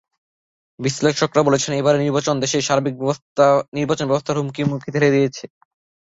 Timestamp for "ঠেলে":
4.93-5.13